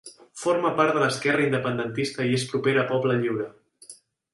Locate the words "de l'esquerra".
0.95-1.45